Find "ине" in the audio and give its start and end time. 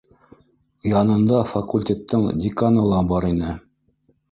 3.31-3.57